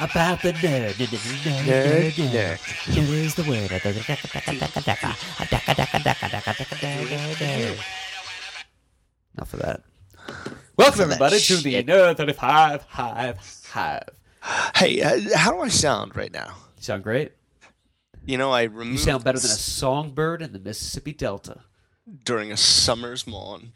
[0.00, 0.92] about the nerd.
[0.92, 1.06] Nerd,
[1.64, 2.58] nerd, nerd, nerd.
[2.92, 3.70] Here is the word.
[9.36, 9.82] Enough of that.
[10.76, 14.08] Welcome, everybody, to the Nerd 35 Hive Hive.
[14.76, 16.54] Hey, uh, how do I sound right now?
[16.76, 17.32] You sound great.
[18.26, 18.90] You know, I removed.
[18.92, 21.60] You sound better than a songbird in the Mississippi Delta.
[22.24, 23.72] during a summer's morn.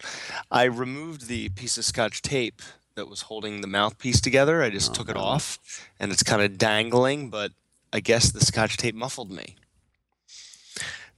[0.50, 2.60] I removed the piece of scotch tape
[2.98, 4.62] that was holding the mouthpiece together.
[4.62, 5.58] I just took it off,
[5.98, 7.30] and it's kind of dangling.
[7.30, 7.52] But
[7.92, 9.56] I guess the scotch tape muffled me.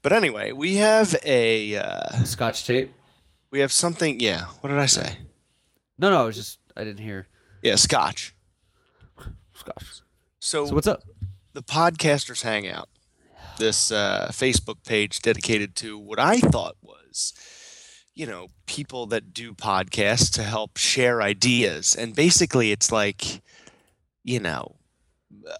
[0.02, 2.92] But anyway, we have a uh, Scotch tape?
[3.50, 4.20] we have something.
[4.20, 5.18] Yeah, what did I say?
[5.98, 7.26] No, no, I was just, I didn't hear
[7.62, 8.34] Yeah, scotch.
[9.54, 10.00] Scotch.
[10.38, 11.02] So, So what's up?
[11.52, 12.88] the podcasters hangout
[13.58, 17.34] this uh, facebook page dedicated to what i thought was
[18.20, 21.96] you know people that do podcasts to help share ideas.
[21.96, 23.40] And basically it's like
[24.22, 24.76] you know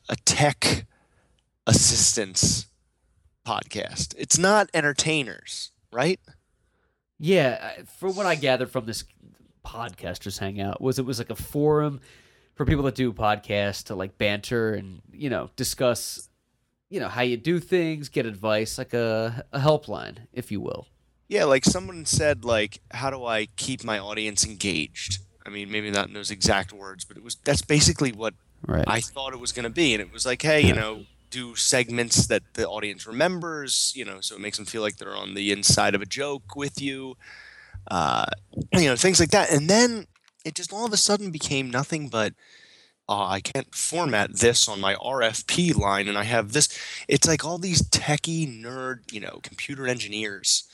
[0.09, 0.87] a tech
[1.67, 2.67] assistance
[3.47, 4.15] podcast.
[4.19, 6.21] It's not entertainers right?
[7.19, 9.05] Yeah, from what I gathered from this
[9.65, 12.01] podcasters hangout was it was like a forum
[12.55, 16.29] for people that do podcasts to like banter and you know discuss
[16.89, 20.87] you know how you do things, get advice, like a a helpline, if you will.
[21.31, 25.91] Yeah like someone said like how do i keep my audience engaged i mean maybe
[25.91, 28.35] not in those exact words but it was that's basically what
[28.67, 28.85] Right.
[28.87, 29.95] I thought it was going to be.
[29.95, 34.21] And it was like, hey, you know, do segments that the audience remembers, you know,
[34.21, 37.17] so it makes them feel like they're on the inside of a joke with you,
[37.91, 38.27] uh,
[38.73, 39.51] you know, things like that.
[39.51, 40.07] And then
[40.45, 42.35] it just all of a sudden became nothing but,
[43.09, 46.07] uh, I can't format this on my RFP line.
[46.07, 46.69] And I have this.
[47.09, 50.65] It's like all these techie nerd, you know, computer engineers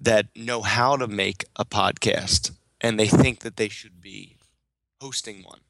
[0.00, 4.36] that know how to make a podcast and they think that they should be
[5.00, 5.60] hosting one.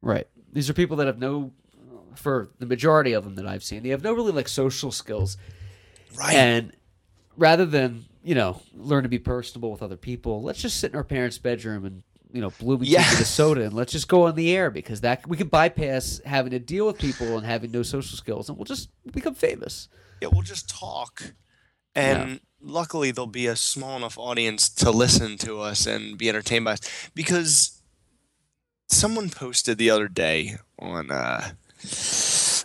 [0.00, 0.26] Right.
[0.52, 1.52] These are people that have no,
[2.16, 5.36] for the majority of them that I've seen, they have no really like social skills.
[6.16, 6.34] Right.
[6.34, 6.72] And
[7.36, 10.96] rather than, you know, learn to be personable with other people, let's just sit in
[10.96, 12.02] our parents' bedroom and,
[12.32, 13.08] you know, bloom Yeah.
[13.14, 16.50] the soda and let's just go on the air because that we can bypass having
[16.50, 19.88] to deal with people and having no social skills and we'll just become famous.
[20.20, 21.34] yeah, we'll just talk.
[21.94, 26.64] And luckily, there'll be a small enough audience to listen to us and be entertained
[26.64, 27.10] by us.
[27.14, 27.82] Because
[28.88, 31.50] someone posted the other day on uh,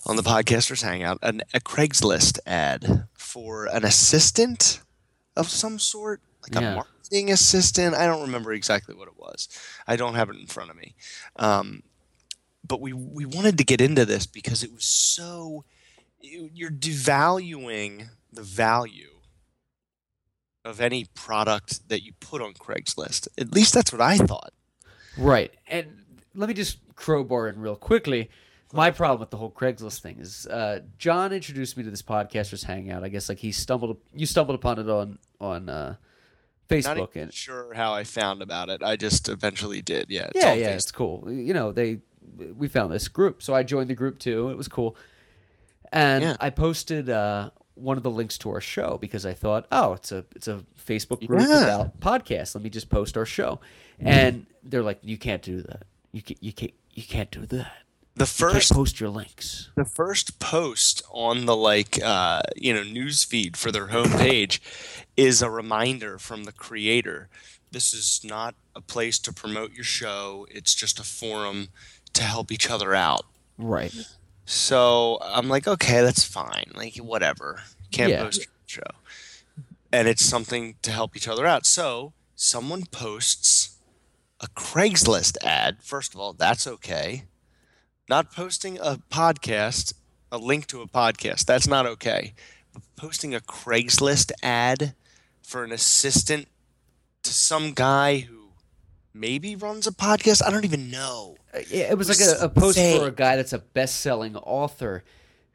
[0.05, 4.81] on the Podcasters Hangout an, a Craigslist ad for an assistant
[5.35, 6.71] of some sort, like Yeah.
[6.71, 7.95] a marketing assistant.
[7.95, 9.47] I don't remember exactly what it was.
[9.87, 10.95] I don't have it in front of me.
[11.37, 11.83] Um,
[12.67, 15.63] but we we wanted to get into this because it was so
[16.19, 19.16] you- you're devaluing the value
[20.67, 23.27] of any product that you put on Craigslist.
[23.37, 24.53] At least that's what I thought.
[25.17, 25.53] Right.
[25.67, 26.03] And
[26.35, 28.29] let me just crowbar in real quickly.
[28.73, 32.65] My problem with the whole Craigslist thing is uh, John introduced me to this podcasters
[32.65, 33.03] hangout.
[33.03, 35.97] I guess like he stumbled you stumbled upon it on on uh, Not
[36.69, 38.83] Facebook and sure how I found about it.
[38.83, 40.09] I just eventually did.
[40.09, 40.25] Yeah.
[40.25, 41.31] it's yeah, yeah, based- it's cool.
[41.31, 41.99] You know, they
[42.57, 44.49] we found this group, so I joined the group too.
[44.49, 44.97] It was cool,
[45.93, 46.35] and Yeah.
[46.41, 50.11] I posted uh, one of the links to our show because I thought, oh, it's
[50.11, 51.63] a it's a Facebook group Yeah.
[51.63, 52.55] about podcasts.
[52.55, 53.59] Let me just post our show,
[53.99, 55.83] and they're like, you can't do that.
[56.11, 57.71] You can't you can't you can't do that.
[58.15, 59.69] The You can't first post your links.
[59.75, 64.59] the first post on the like uh, you know news feed for their homepage
[65.15, 67.29] is a reminder from the creator
[67.71, 71.67] this is not a place to promote your show it's just a forum
[72.13, 73.25] to help each other out
[73.59, 73.93] Right.
[74.49, 76.71] So i'm like okay that's fine.
[76.73, 77.61] Like whatever.
[77.91, 78.23] Can't Yeah.
[78.23, 78.81] post show.
[79.91, 81.65] And it's something to help each other out.
[81.65, 83.77] So someone posts
[84.39, 85.77] a craigslist ad.
[85.83, 87.25] First of all that's okay.
[88.09, 89.93] Not posting a podcast,
[90.31, 92.33] a link to a podcast, that's not okay.
[92.73, 94.93] But posting a Craigslist ad
[95.43, 96.47] for an assistant
[97.23, 98.36] to some guy who
[99.19, 101.35] maybe runs a podcast, I don't even know.
[101.53, 105.03] Uh, Yeah, it was like a, a post for a guy that's a best-selling author,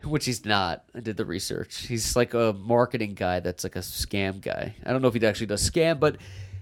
[0.04, 0.84] which he's not.
[0.94, 1.86] I did the research.
[1.86, 4.74] He's like a marketing guy that's like a scam guy.
[4.84, 6.16] I don't know if he actually does scam, but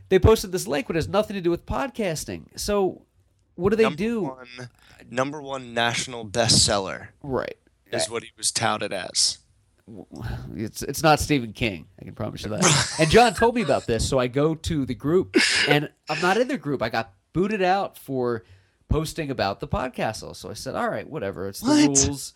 [0.08, 2.46] they posted this link which has nothing to do with podcasting.
[2.56, 3.02] So,
[3.56, 4.22] what do they number do?
[4.22, 4.68] One,
[5.10, 7.56] number one national bestseller Right.
[7.92, 9.38] is what he was touted as.
[10.56, 11.86] It's it's not Stephen King.
[12.00, 12.94] I can promise you that.
[12.98, 15.36] and John told me about this, so I go to the group,
[15.68, 16.82] and I'm not in the group.
[16.82, 18.44] I got booted out for
[18.88, 20.34] posting about the podcast.
[20.36, 21.48] So I said, "All right, whatever.
[21.48, 21.98] It's the What?
[22.06, 22.34] rules."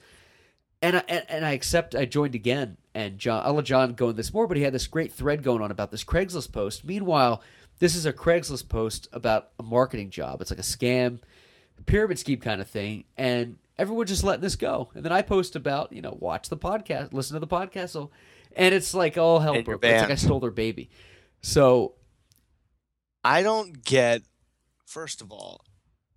[0.81, 1.95] And I and, and I accept.
[1.95, 3.43] I joined again, and John.
[3.45, 5.71] I'll let John go in this more, but he had this great thread going on
[5.71, 6.85] about this Craigslist post.
[6.85, 7.43] Meanwhile,
[7.79, 10.41] this is a Craigslist post about a marketing job.
[10.41, 11.19] It's like a scam,
[11.87, 14.91] pyramid scheme kind of thing, and everyone just letting this go.
[14.95, 17.91] And then I post about, you know, watch the podcast, listen to the podcast.
[17.91, 18.11] So,
[18.57, 19.85] and it's like, oh, hell, And broke.
[19.85, 20.91] It's like I stole their baby.
[21.43, 21.95] So,
[23.25, 24.23] I don't get.
[24.87, 25.65] First of all,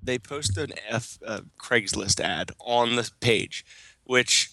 [0.04, 3.66] they posted an F uh, Craigslist ad on the page,
[4.04, 4.52] which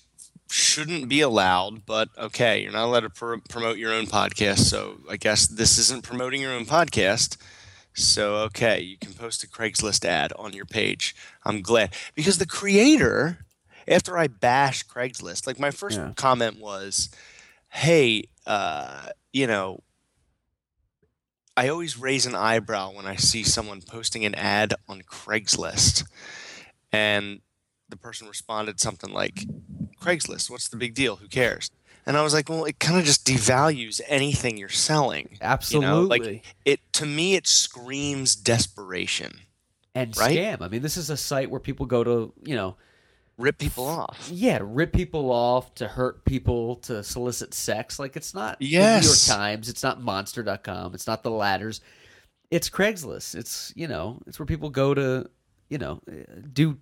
[0.50, 1.84] shouldn't be allowed.
[1.84, 5.78] But okay, you're not allowed to pr- promote your own podcast, so I guess this
[5.78, 7.36] isn't promoting your own podcast.
[7.94, 11.14] So okay, you can post a Craigslist ad on your page.
[11.44, 13.46] I'm glad because the creator,
[13.86, 16.12] after I bashed Craigslist, like my first Yeah.
[16.16, 17.08] comment was,
[17.68, 19.82] "Hey, uh, you know."
[21.56, 26.02] I always raise an eyebrow when I see someone posting an ad on Craigslist.
[26.90, 27.42] And
[27.88, 29.46] the person responded something like,
[30.00, 31.14] Craigslist, what's the big deal?
[31.16, 31.70] Who cares?
[32.06, 35.38] And I was like, well, it kind of just devalues anything you're selling.
[35.40, 36.18] absolutely.
[36.18, 39.40] like- It to me it screams desperation.
[39.94, 40.36] and right?
[40.36, 40.60] scam.
[40.60, 42.76] I mean, this is a site where people go to, you know,
[43.36, 44.28] Rip people off.
[44.32, 47.98] yeah, rip people off, to hurt people, to solicit sex.
[47.98, 48.70] Like it's not the New
[49.08, 51.80] York Times, it's not monster.com, it's not the ladders.
[52.52, 53.34] It's Craigslist.
[53.34, 55.28] It's, you know, it's where people go to,
[55.68, 56.12] you know, uh,
[56.52, 56.78] do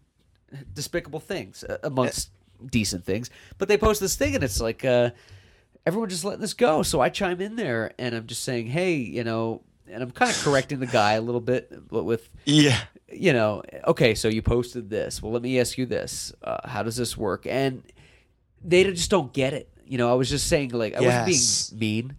[0.74, 2.28] despicable things uh, amongst
[2.66, 3.30] decent things.
[3.58, 5.10] But they post this thing and it's like uh
[5.86, 6.82] everyone just letting this go.
[6.82, 10.30] So I chime in there and I'm just saying, "Hey, you know, and I'm kind
[10.30, 12.78] of correcting the guy a little bit but with Yeah.
[13.10, 15.20] you know, okay, so you posted this.
[15.22, 17.46] Well, let me ask you this: uh, How does this work?
[17.46, 17.82] And
[18.64, 19.68] they just don't get it.
[19.84, 21.04] You know, I was just saying, like, I Yes.
[21.04, 21.26] wasn't
[21.80, 22.16] being mean.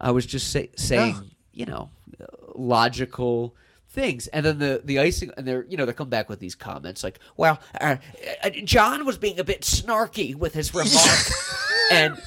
[0.00, 1.90] I was just say, saying, you know,
[2.20, 2.24] uh,
[2.56, 3.54] logical
[3.94, 4.26] things.
[4.26, 7.02] And then the the icing, and they're you know they come back with these comments
[7.02, 7.96] like, well, uh,
[8.42, 11.30] uh, John was being a bit snarky with his remark,
[11.90, 12.20] and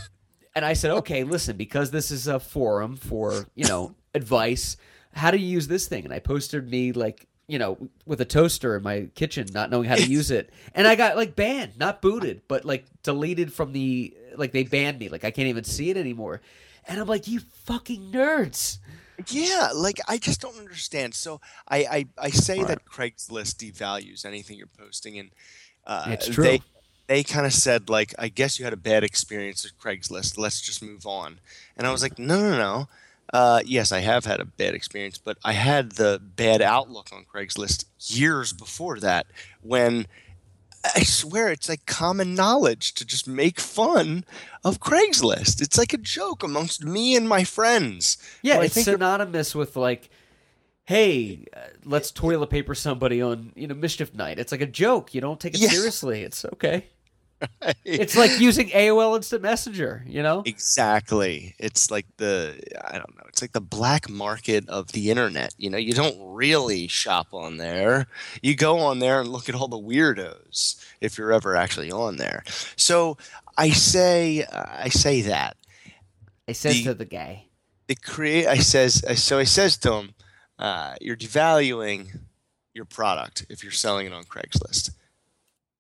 [0.56, 4.78] and I said, okay, listen, because this is a forum for you know advice.
[5.14, 6.06] How do you use this thing?
[6.06, 9.88] And I posted me like you know with a toaster in my kitchen, not knowing
[9.90, 13.74] how to use it, and I got like banned, not booted, but like deleted from
[13.74, 16.42] the like they banned me, like I can't even see it anymore.
[16.88, 18.80] And I'm like, you fucking nerds.
[19.26, 21.16] Yeah, like I just don't understand.
[21.16, 22.68] So I I, I say Right.
[22.68, 25.32] that Craigslist devalues anything you're posting, and
[25.86, 26.44] uh, It's true.
[26.44, 26.62] They,
[27.08, 30.38] they kind of said like, I guess you had a bad experience with Craigslist.
[30.38, 31.40] Let's just move on.
[31.78, 32.90] And I was like, no, no, no.
[33.34, 37.26] Uh, yes, I have had a bad experience, but I had the bad outlook on
[37.26, 39.28] Craigslist years before that
[39.62, 40.06] when.
[40.96, 44.26] I swear it's like common knowledge to just make fun
[44.64, 45.62] of Craigslist.
[45.62, 48.18] It's like a joke amongst me and my friends.
[48.42, 50.10] Yeah, Well, it's synonymous with like,
[50.86, 54.40] hey, uh, let's toilet paper somebody on you know mischief night.
[54.40, 55.14] It's like a joke.
[55.14, 55.70] You don't take it Yeah.
[55.70, 56.24] seriously.
[56.24, 56.86] It's okay.
[57.86, 60.04] It's like using AOL Instant Messenger.
[60.08, 60.42] You know.
[60.46, 61.56] Exactly.
[61.60, 63.24] It's like the I don't know.
[63.28, 65.54] It's like the black market of the internet.
[65.58, 68.08] You know, you don't really shop on there.
[68.42, 72.18] You go on there and look at all the weirdos if you're ever actually on
[72.18, 72.44] there.
[72.76, 73.18] So
[73.58, 75.58] I say I say that
[76.48, 77.46] I said The- to the guy.
[77.88, 78.48] the create.
[78.48, 79.38] I says I- so.
[79.38, 80.14] I says to him,
[80.60, 82.20] uh, "You're devaluing
[82.74, 84.92] your product if you're selling it on Craigslist."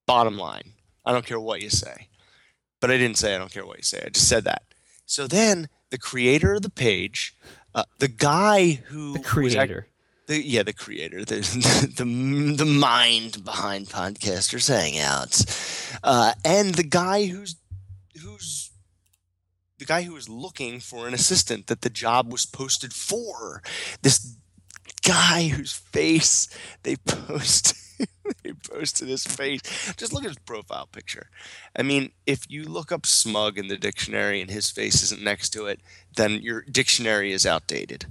[0.05, 0.73] Bottom line,
[1.07, 2.09] I don't care what you say.
[2.79, 4.03] But I didn't say I don't care what you say.
[4.05, 4.61] I just said that.
[5.05, 7.35] So then the creator of the page,
[7.73, 9.87] uh, the guy who The act- creator.
[10.27, 11.35] the, yeah, the creator, the,
[11.97, 17.55] the the mind behind Podcasters Hangouts, uh, and the guy who's
[18.21, 18.71] who's
[19.79, 23.61] the guy who was looking for an assistant that the job was posted for.
[24.01, 24.35] This
[25.03, 26.49] guy whose face
[26.83, 27.73] they post
[28.43, 29.61] they posted his face.
[29.97, 31.29] Just look at his profile picture.
[31.75, 35.49] I mean, if you look up smug in the dictionary and his face isn't next
[35.49, 35.79] to it,
[36.15, 38.05] then your dictionary is outdated.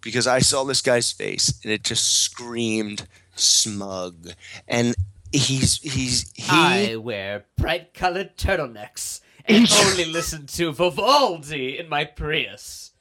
[0.00, 4.30] Because I saw this guy's face and it just screamed smug.
[4.68, 4.94] And
[5.32, 12.04] he's he's he I wear bright colored turtlenecks and only listen to Vivaldi in my
[12.04, 12.92] Prius.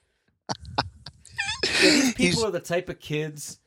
[1.65, 3.59] Yeah, these people He's- are the type of kids,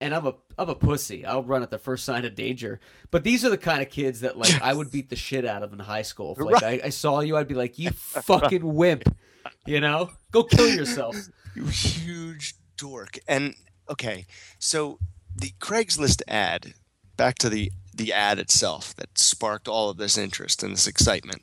[0.00, 1.24] and I'm a I'm a pussy.
[1.24, 2.80] I'll run at the first sign of danger.
[3.10, 5.62] But these are the kind of kids that like I would beat the shit out
[5.62, 6.32] of in high school.
[6.32, 9.04] If like I, I saw you, I'd be like, "You fucking wimp,"
[9.66, 10.10] you know?
[10.32, 11.16] Go kill yourself.
[11.54, 13.18] You huge dork.
[13.26, 13.54] And
[13.88, 14.26] okay,
[14.58, 14.98] so
[15.34, 16.74] the Craigslist ad,
[17.16, 21.42] back to the the ad itself that sparked all of this interest and this excitement.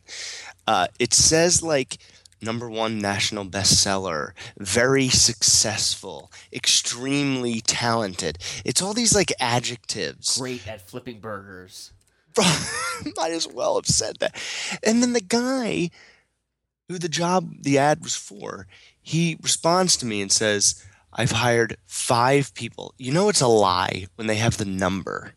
[0.67, 1.97] Uh, it says like
[2.43, 8.37] number one national bestseller, very successful, extremely talented.
[8.65, 10.37] It's all these like adjectives.
[10.37, 11.91] Great at flipping burgers.
[13.17, 14.35] Might as well have said that.
[14.83, 15.89] And then the guy
[16.89, 18.67] who the job, the ad was for,
[19.01, 20.83] he responds to me and says,
[21.13, 22.93] I've hired five people.
[22.97, 25.33] You know, it's a lie when they have the number.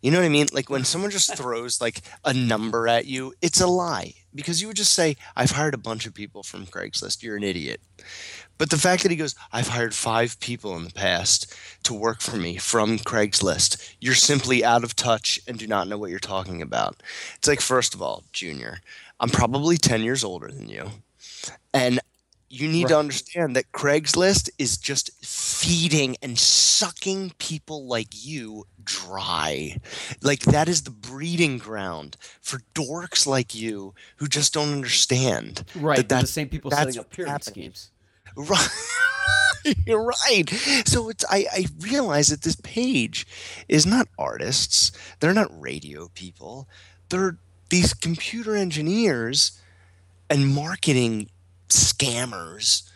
[0.00, 0.48] You know what I mean?
[0.52, 4.68] Like when someone just throws like a number at you, it's a lie because you
[4.68, 7.80] would just say, "I've hired a bunch of people from Craigslist." You're an idiot.
[8.58, 11.52] But the fact that he goes, "I've hired 5 people in the past
[11.84, 15.98] to work for me from Craigslist." You're simply out of touch and do not know
[15.98, 17.02] what you're talking about.
[17.36, 18.80] It's like first of all, Junior,
[19.18, 21.02] I'm probably 10 years older than you.
[21.72, 22.00] And
[22.52, 29.78] you need to understand that Craigslist is just feeding and sucking people like you dry.
[30.20, 35.64] Like that is the breeding ground for dorks like you who just don't understand.
[35.74, 35.96] Right.
[35.96, 37.72] that they're the same people setting up pyramid happening.
[37.72, 37.90] schemes.
[38.36, 39.74] Right.
[39.86, 40.50] You're right.
[40.84, 43.26] So it's I, I realize that this page
[43.66, 44.92] is not artists.
[45.20, 46.68] They're not radio people.
[47.08, 47.38] They're
[47.70, 49.58] these computer engineers
[50.28, 51.30] and marketing
[51.72, 52.88] scammers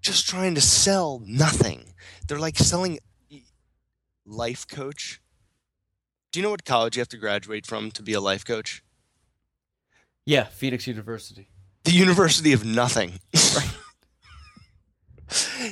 [0.00, 1.94] just trying to sell nothing.
[2.26, 2.98] They're like selling
[4.24, 5.20] life coach.
[6.32, 8.82] Do you know what college you have to graduate from to be a life coach?
[10.24, 11.48] Yeah, Phoenix University.
[11.84, 13.14] The University of Nothing.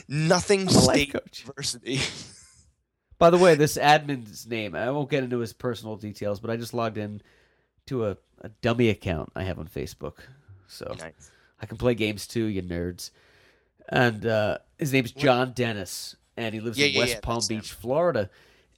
[0.08, 1.42] Nothing I'm life State coach.
[1.42, 2.00] University.
[3.18, 6.56] By the way, this admin's name, I won't get into his personal details, but I
[6.56, 7.20] just logged in
[7.86, 10.18] to a, a dummy account I have on Facebook.
[10.68, 11.30] So Nice.
[11.60, 13.10] I can play games too, you nerds.
[13.88, 17.36] And uh, his name's John Dennis, and he lives Yeah, in yeah, West yeah, Palm
[17.36, 17.56] that's him.
[17.58, 18.30] Beach, Florida.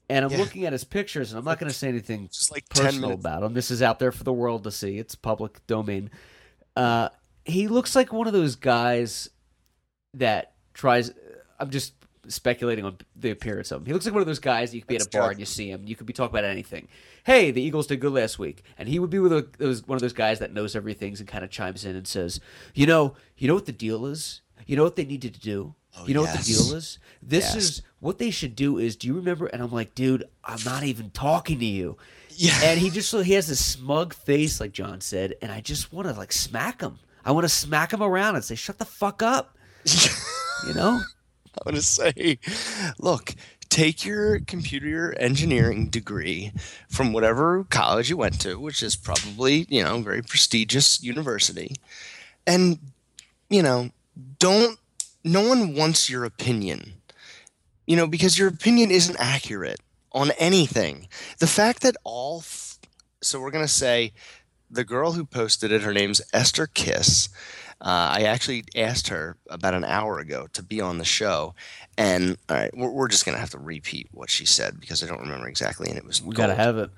[0.08, 2.68] And I'm looking at his pictures, and I'm not going to say anything Just like
[2.68, 3.54] personal about him.
[3.54, 4.98] This is out there for the world to see.
[4.98, 6.10] It's public domain.
[6.74, 7.10] Uh,
[7.44, 9.28] he looks like one of those guys
[10.14, 11.12] that tries.
[11.60, 11.94] I'm just
[12.30, 13.86] speculating on the appearance of him.
[13.86, 15.38] He looks like one of those guys that you could be at a bar and
[15.38, 15.82] you see him.
[15.86, 16.88] You could be talking about anything.
[17.24, 19.96] Hey, the Eagles did good last week, and he would be with a, those one
[19.96, 22.40] of those guys that knows everything and kind of chimes in and says,
[22.74, 24.40] "You know, you know what the deal is.
[24.66, 25.74] You know what they needed to do.
[25.98, 26.98] Oh, you know what the deal is.
[27.20, 27.56] This Yes.
[27.56, 28.78] is what they should do.
[28.78, 31.96] Is do you remember?" And I'm like, "Dude, I'm not even talking to you."
[32.30, 32.58] Yeah.
[32.62, 36.08] and he just he has this smug face, like John said, and I just want
[36.08, 37.00] to like smack him.
[37.24, 39.56] I want to smack him around and say, "Shut the fuck up,"
[40.66, 41.00] you know?
[41.58, 42.38] I want to say,
[42.98, 43.34] look,
[43.68, 46.52] take your computer engineering degree
[46.88, 51.76] from whatever college you went to, which is probably, you know, very prestigious university.
[52.46, 52.78] And,
[53.48, 53.90] you know,
[54.38, 54.78] don't,
[55.24, 56.94] no one wants your opinion,
[57.86, 59.80] you know, because your opinion isn't accurate
[60.12, 61.08] on anything.
[61.38, 62.78] The fact that all, f-
[63.22, 64.12] so we're going to say
[64.70, 67.28] the girl who posted it, her name's Esther Kiss.
[67.80, 71.54] Uh, I actually asked her about an hour ago to be on the show,
[71.96, 75.06] and all right, we're, we're just gonna have to repeat what she said because I
[75.06, 76.90] don't remember exactly, and it was We gotta have it.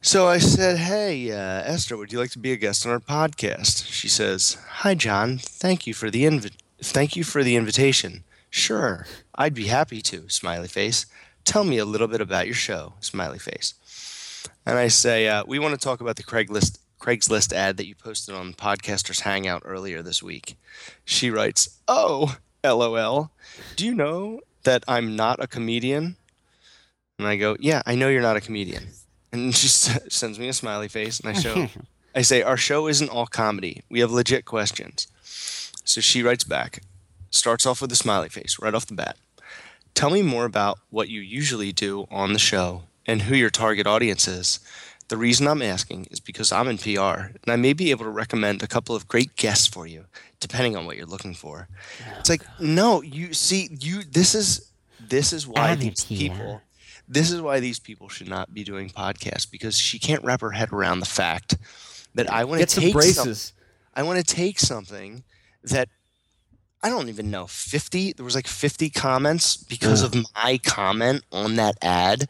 [0.00, 3.00] So I said, "Hey, uh, Esther, would you like to be a guest on our
[3.00, 5.38] podcast?" She says, "Hi, John.
[5.38, 8.22] Thank you for the invi- Thank you for the invitation.
[8.48, 11.06] Sure, I'd be happy to." Smiley face.
[11.44, 12.94] Tell me a little bit about your show.
[13.00, 13.74] Smiley face.
[14.64, 17.94] And I say, uh, "We want to talk about the Craigslist Craigslist ad that you
[17.94, 20.56] posted on Podcasters Hangout earlier this week."
[21.04, 23.30] She writes, "Oh, lol.
[23.76, 26.16] Do you know that I'm not a comedian?"
[27.18, 28.88] And I go, "Yeah, I know you're not a comedian."
[29.32, 31.68] And she s- sends me a smiley face, and I show.
[32.14, 33.82] I say, "Our show isn't all comedy.
[33.90, 35.06] We have legit questions."
[35.84, 36.82] So she writes back,
[37.30, 39.16] starts off with a smiley face right off the bat.
[39.94, 43.86] Tell me more about what you usually do on the show and who your target
[43.86, 44.58] audience is.
[45.08, 48.10] The reason I'm asking is because I'm in PR and I may be able to
[48.10, 50.06] recommend a couple of great guests for you,
[50.40, 51.68] depending on what you're looking for.
[52.18, 56.60] It's like, no, you see, you this is this is why I'm these people
[57.08, 60.50] this is why these people should not be doing podcasts because she can't wrap her
[60.50, 61.56] head around the fact
[62.14, 63.52] that I want to take some- braces.
[63.94, 65.24] I want to take something
[65.64, 65.88] that
[66.82, 71.56] I don't even know 50 there was like 50 comments because of my comment on
[71.56, 72.28] that ad.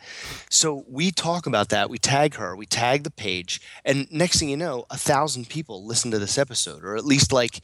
[0.48, 4.48] So we talk about that, we tag her, we tag the page, and next thing
[4.48, 7.60] you know, a thousand people listen to this episode or at least like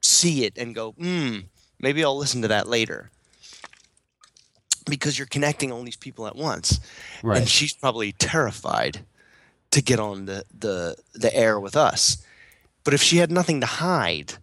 [0.00, 1.38] see it and go, "Hmm,
[1.80, 3.10] maybe I'll listen to that later."
[4.86, 6.80] Because you're connecting all these people at once.
[7.40, 9.04] And she's probably terrified
[9.70, 12.24] to get on the, the the air with us.
[12.84, 14.34] But if she had nothing to hide,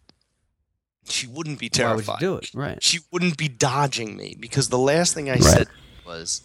[1.11, 2.07] she wouldn't be terrified.
[2.07, 2.51] Why would do it?
[2.53, 2.83] Right.
[2.83, 5.67] She wouldn't be dodging me because the last thing I said
[6.05, 6.41] was,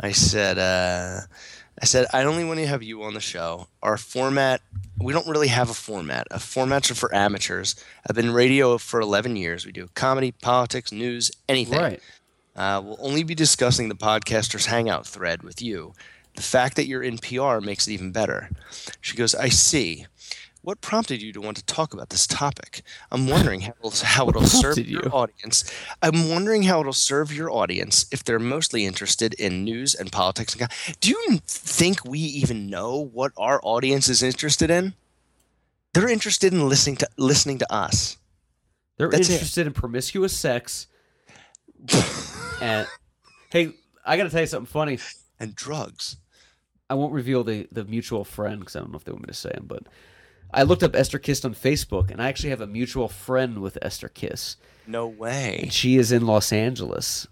[0.00, 1.20] I said, uh,
[1.80, 3.68] I said, I only want to have you on the show.
[3.82, 4.60] Our format,
[5.00, 6.26] we don't really have a format.
[6.30, 7.74] A formats are for amateurs.
[8.08, 9.64] I've been radio for 11 years.
[9.64, 11.78] We do comedy, politics, news, anything.
[11.78, 12.02] Right.
[12.54, 15.94] Uh, we'll only be discussing the podcasters hangout thread with you.
[16.34, 18.50] The fact that you're in PR makes it even better.
[19.00, 20.06] She goes, I see.
[20.62, 22.82] What prompted you to want to talk about this topic?
[23.10, 25.10] I'm wondering how it'll, how it'll serve your you?
[25.10, 25.70] audience.
[26.02, 30.54] I'm wondering how it'll serve your audience if they're mostly interested in news and politics.
[30.54, 30.68] And
[31.00, 34.94] Do you think we even know what our audience is interested in?
[35.94, 38.16] They're interested in listening to listening to us.
[38.98, 39.32] They're That's it.
[39.34, 40.86] interested in promiscuous sex.
[42.60, 42.86] and
[43.50, 43.72] hey,
[44.04, 44.98] I got to tell you something funny.
[45.38, 46.16] and drugs.
[46.88, 49.28] I won't reveal the the mutual friend because I don't know if they want me
[49.28, 49.84] to say him, but
[50.52, 53.78] I looked up Esther Kiss on Facebook, and I actually have a mutual friend with
[53.82, 54.56] Esther Kiss.
[54.86, 55.60] No way.
[55.62, 57.26] And she is in Los Angeles.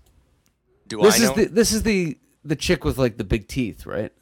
[0.86, 3.48] Do This I is know the this is the the chick with like the big
[3.48, 4.12] teeth, right?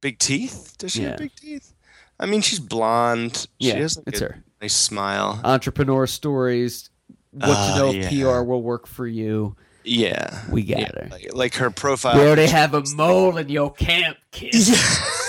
[0.00, 0.74] big teeth?
[0.78, 1.08] Does she Yeah.
[1.10, 1.72] have big teeth?
[2.20, 3.46] I mean, she's blonde.
[3.58, 4.44] Yeah, she has like it's a her.
[4.62, 5.40] nice smile.
[5.44, 6.90] Entrepreneur stories.
[7.32, 8.08] What Ah, to know yeah.
[8.38, 9.56] PR will work for you.
[9.84, 10.88] Yeah, We got yeah.
[10.94, 11.08] her.
[11.10, 12.16] Like, like her profile.
[12.18, 14.70] We already have a mole in your camp, Kiss.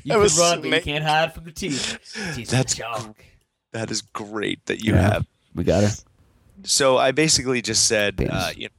[0.04, 1.98] You can was run, but you ama- can't hide from the teeth.
[2.34, 3.24] Teeth That's are joke.
[3.72, 5.02] That is great that you Yeah.
[5.12, 5.26] have.
[5.54, 5.90] We got her.
[6.64, 8.74] So I basically just said, uh, you know,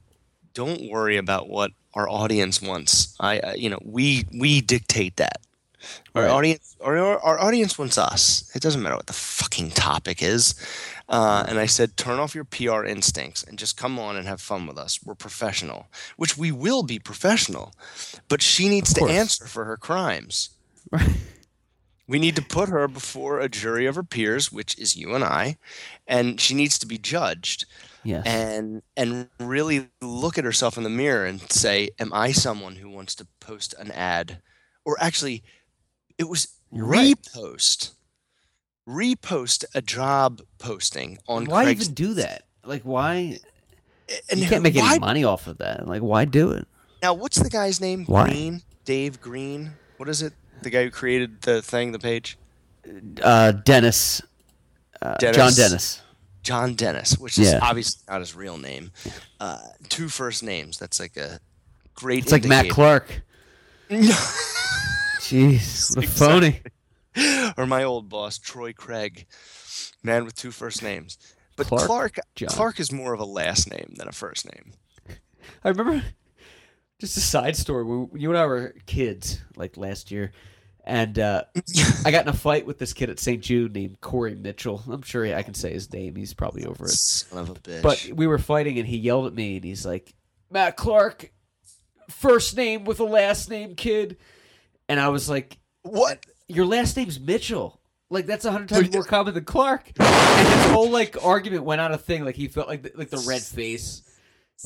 [0.54, 3.14] don't worry about what our audience wants.
[3.20, 5.40] I, uh, you know, we we dictate that.
[6.14, 6.30] Our Right.
[6.30, 8.50] audience, our, our audience wants us.
[8.54, 10.54] It doesn't matter what the fucking topic is.
[11.10, 14.40] Uh, and I said, turn off your PR instincts and just come on and have
[14.40, 15.00] fun with us.
[15.04, 17.74] We're professional, which we will be professional.
[18.28, 20.48] But she needs to answer for her crimes.
[20.94, 21.16] Right.
[22.06, 25.24] We need to put her before a jury of her peers, which is you and
[25.24, 25.56] I,
[26.06, 27.64] and she needs to be judged
[28.02, 28.26] Yes.
[28.26, 32.90] and and really look at herself in the mirror and say, "Am I someone who
[32.90, 34.42] wants to post an ad,
[34.84, 35.42] or actually,
[36.18, 37.16] it was right.
[37.16, 37.92] repost,
[38.86, 41.80] repost a job posting on why Craigslist?
[41.80, 42.42] even do that?
[42.64, 43.38] Like, why?
[44.30, 45.88] And you can't make why, any money off of that.
[45.88, 46.68] Like, why do it?
[47.02, 48.04] Now, what's the guy's name?
[48.04, 48.28] Why?
[48.28, 49.72] Green, Dave Green.
[49.96, 50.34] What is it?
[50.64, 52.36] The guy who created the thing, the page.
[53.22, 54.20] Uh, Dennis,
[55.00, 55.36] uh, Dennis.
[55.36, 56.00] John Dennis.
[56.42, 57.60] John Dennis, which is Yeah.
[57.62, 58.90] obviously not his real name.
[59.40, 60.78] Uh, two first names.
[60.78, 61.40] That's like a
[61.94, 62.24] great.
[62.24, 62.74] It's like Matt indicator.
[62.74, 63.22] Clark.
[65.20, 66.08] Jeez, what a
[67.14, 67.52] phony.
[67.56, 69.26] or my old boss, Troy Craig,
[70.02, 71.18] man with two first names.
[71.56, 74.72] But Clark, Clark Clark is more of a last name than a first name.
[75.62, 76.02] I remember
[77.00, 77.84] just a side story.
[78.14, 80.32] You and I were kids, like last year,
[80.84, 81.44] and uh,
[82.04, 83.42] I got in a fight with this kid at St.
[83.42, 84.82] Jude named Corey Mitchell.
[84.88, 86.14] I'm sure I can say his name.
[86.14, 86.90] He's probably over it.
[86.90, 87.82] Son of a bitch.
[87.82, 90.14] But we were fighting, and he yelled at me, and he's like,
[90.50, 91.32] "Matt Clark,
[92.10, 94.18] first name with a last name, kid."
[94.88, 96.24] And I was like, what?
[96.48, 99.90] "Your last name's Mitchell." Like that's a hundred times more common than Clark.
[99.98, 102.24] And his whole like argument went on a thing.
[102.24, 104.02] Like he felt like the, like the red face.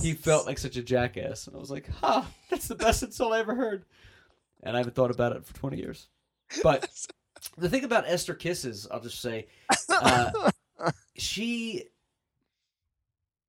[0.02, 3.32] He felt like such a jackass, and I was like, "Ha, that's the best insult
[3.32, 3.84] I ever heard."
[4.62, 6.08] And I haven't thought about it for twenty years.
[6.62, 6.88] But
[7.56, 9.46] the thing about Esther Kisses, I'll just say,
[9.88, 10.50] uh,
[11.16, 11.84] she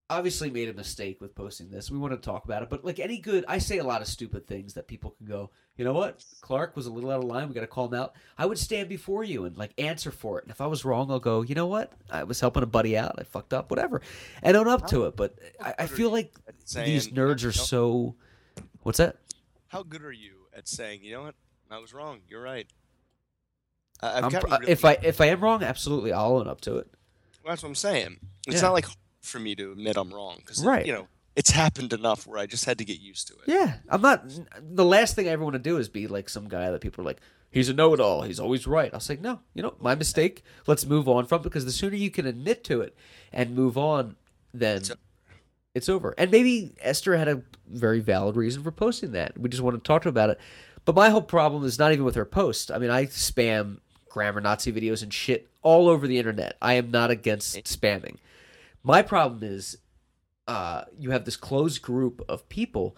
[0.10, 1.92] obviously made a mistake with posting this.
[1.92, 4.08] We want to talk about it, but like any good, I say a lot of
[4.08, 6.26] stupid things that people can go, you know what?
[6.42, 7.48] Clark was a little out of line.
[7.48, 8.16] We got to call him out.
[8.38, 10.44] I would stand before you and like answer for it.
[10.44, 11.94] And if I was wrong, I'll go, you know what?
[12.12, 13.16] I was helping a buddy out.
[13.18, 14.02] I fucked up, whatever,
[14.42, 15.16] and own up to it.
[15.16, 16.34] But I, I feel like
[16.74, 18.16] these nerds are so.
[18.82, 19.18] What's that?
[19.68, 21.36] How good are you at saying, you know what?
[21.72, 22.20] I was wrong.
[22.28, 22.68] You're right.
[24.02, 26.78] I- I've I'm really- if I if I am wrong, absolutely, I'll own up to
[26.78, 26.88] it.
[27.44, 28.20] Well, that's what I'm saying.
[28.48, 28.62] It's Yeah.
[28.64, 28.86] not like
[29.22, 30.86] for me to admit I'm wrong because Right.
[30.86, 33.42] you know it's happened enough where I just had to get used to it.
[33.48, 34.24] Yeah, I'm not.
[34.60, 37.02] The last thing I ever want to do is be like some guy that people
[37.02, 37.20] are like,
[37.52, 38.24] he's a know-it-all.
[38.24, 38.92] He's always right.
[38.94, 40.44] I was like, no, you know, my mistake.
[40.68, 42.96] Let's move on from it because the sooner you can admit to it
[43.32, 44.16] and move on,
[44.54, 44.82] then
[45.76, 46.14] It's over.
[46.18, 49.38] And maybe Esther had a very valid reason for posting that.
[49.38, 50.40] We just want to talk to her about it.
[50.86, 52.72] But my whole problem is not even with her post.
[52.72, 53.80] I mean, I spam
[54.10, 56.58] grammar Nazi videos and shit all over the internet.
[56.62, 58.18] I am not against spamming.
[58.84, 59.78] My problem is
[60.48, 62.98] uh, you have this closed group of people.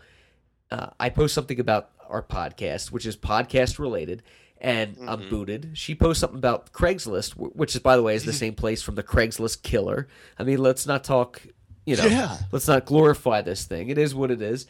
[0.72, 4.24] Uh, I post something about our podcast, which is podcast related,
[4.60, 5.72] and I'm booted.
[5.74, 8.96] She posts something about Craigslist, which is, by the way, is the same place from
[8.96, 10.08] the Craigslist killer.
[10.40, 11.42] I mean, let's not talk,
[11.86, 12.38] you know, Yeah.
[12.52, 13.90] let's not glorify this thing.
[13.90, 14.66] It is what it is.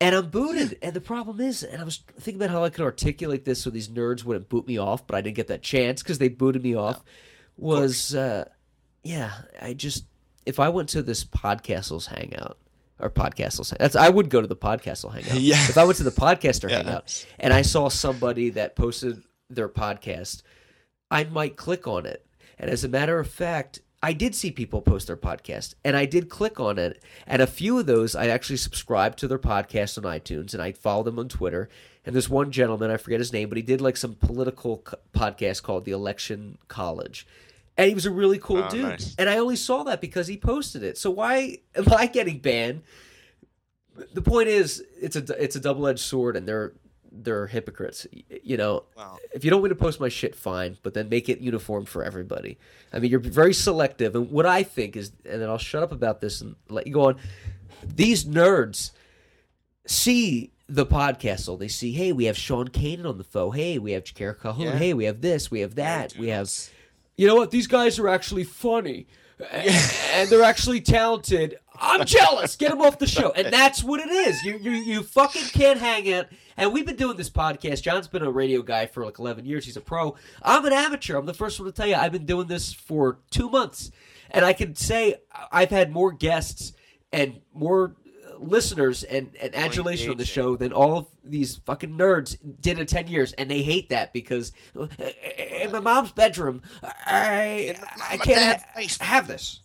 [0.00, 0.78] And I'm booted.
[0.82, 3.70] And the problem is, and I was thinking about how I could articulate this so
[3.70, 6.62] these nerds wouldn't boot me off, but I didn't get that chance because they booted
[6.62, 7.02] me off.
[7.56, 8.44] Was, uh,
[9.02, 10.04] yeah, I just,
[10.44, 12.58] if I went to this Podcastles hangout,
[12.98, 15.34] or Podcastles, that's, I would go to the Podcastle hangout.
[15.40, 15.56] Yeah.
[15.68, 16.76] If I went to the podcaster Yeah.
[16.82, 20.42] hangout and I saw somebody that posted their podcast,
[21.10, 22.26] I might click on it.
[22.58, 26.04] And as a matter of fact, I did see people post their podcast and I
[26.04, 27.02] did click on it.
[27.26, 30.72] And a few of those, I actually subscribed to their podcast on iTunes and I
[30.72, 31.68] follow them on Twitter.
[32.04, 34.98] And there's one gentleman, I forget his name, but he did like some political co-
[35.12, 37.26] podcast called The Election College.
[37.76, 38.82] And he was a really cool Oh, dude.
[38.82, 39.14] nice.
[39.18, 40.96] And I only saw that because he posted it.
[40.98, 42.82] So why am I getting banned?
[44.12, 46.74] The point is, it's a it's a double edged sword, and they're
[47.12, 48.06] they're hypocrites.
[48.42, 49.18] You know, Wow.
[49.34, 52.02] if you don't want to post my shit, fine, but then make it uniform for
[52.04, 52.58] everybody.
[52.92, 55.92] I mean, you're very selective, and what I think is, and then I'll shut up
[55.92, 57.16] about this and let you go on.
[57.84, 58.92] These nerds
[59.86, 63.54] see the podcast, so they see, hey, we have Sean Kanan on the phone.
[63.54, 64.66] Hey, we have Jakara Calhoun.
[64.66, 64.76] Yeah.
[64.76, 66.50] Hey, we have this, we have that, we have.
[67.16, 67.50] You know what?
[67.50, 69.06] These guys are actually funny,
[69.50, 71.58] and they're actually talented.
[71.78, 72.56] I'm jealous.
[72.56, 74.42] Get them off the show, and that's what it is.
[74.42, 76.28] You you you fucking can't hang it.
[76.56, 77.82] And we've been doing this podcast.
[77.82, 79.66] John's been a radio guy for like 11 years.
[79.66, 80.16] He's a pro.
[80.42, 81.16] I'm an amateur.
[81.18, 81.94] I'm the first one to tell you.
[81.94, 83.90] I've been doing this for two months,
[84.30, 85.16] and I can say
[85.52, 86.72] I've had more guests
[87.12, 87.94] and more
[88.38, 92.86] listeners and, and adulation on the show than all of these fucking nerds did in
[92.86, 94.86] 10 years and they hate that because uh,
[95.38, 96.62] in my mom's bedroom
[97.06, 97.76] i
[98.10, 99.60] i can't ha- have this.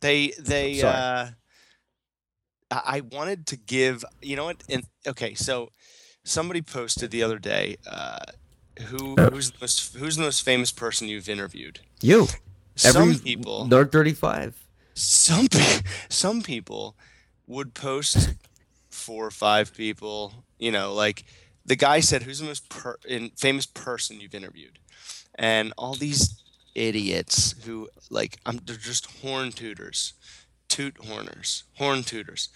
[0.00, 1.28] They they uh
[2.70, 5.70] I wanted to give you know what and okay, so
[6.24, 8.24] somebody posted the other day, uh
[8.86, 11.80] who who's the most who's the most famous person you've interviewed?
[12.00, 12.28] you.
[12.76, 16.96] Some people nerd 35 some pe- some people
[17.50, 18.34] would post
[18.90, 21.24] four or five people, you know, like
[21.64, 24.78] the guy said who's the most per- in, famous person you've interviewed.
[25.34, 26.42] And all these
[26.74, 30.14] idiots who like I'm they're just horn tooters,
[30.68, 32.48] toot horners, horn tooters.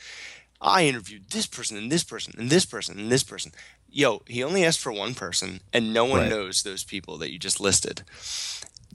[0.60, 3.52] I interviewed this person and this person and this person and this person.
[3.90, 6.30] Yo, he only asked for one person and no one Right.
[6.30, 8.02] knows those people that you just listed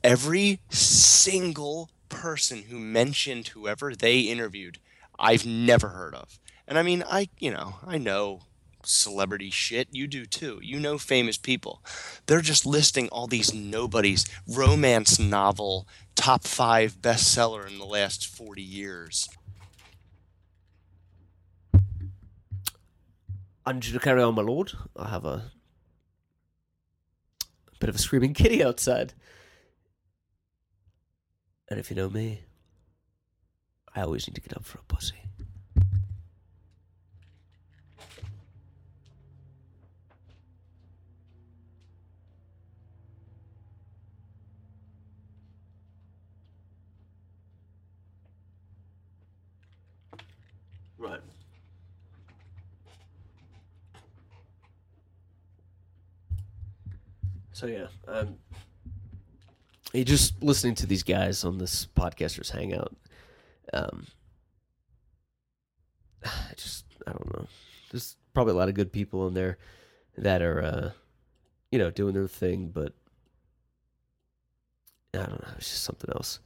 [0.04, 4.80] every single person who mentioned whoever they interviewed,
[5.20, 6.40] I've never heard of.
[6.68, 8.42] And I mean, I, you know, I know
[8.86, 9.90] celebrity shit.
[9.92, 10.60] You do too.
[10.64, 11.84] You know famous people.
[12.26, 14.26] They're just listing all these nobodies.
[14.48, 19.28] Romance novel, top five bestseller in the last 40 years.
[23.70, 25.52] i'm to carry on my lord i have a
[27.80, 29.14] bit of a screaming kitty outside
[31.70, 32.42] and if you know me
[34.00, 35.16] i always need to get up for a pussy
[51.00, 51.22] Right.
[57.54, 58.36] So yeah, um,
[59.94, 62.94] you just listening to these guys on this podcasters hangout.
[63.74, 64.08] Um,
[66.24, 67.48] I just I don't know.
[67.92, 69.58] There's probably a lot of good people in there
[70.18, 70.92] that are, uh,
[71.72, 72.94] you know, doing their thing, but
[75.14, 75.54] I don't know.
[75.58, 76.40] It's just something else.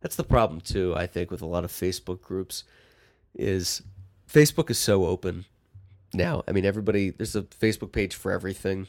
[0.00, 0.94] That's the problem too.
[0.96, 2.64] I think with a lot of Facebook groups
[3.34, 3.82] is
[4.28, 5.44] Facebook is so open
[6.12, 6.42] now.
[6.46, 8.88] I mean, everybody there's a Facebook page for everything.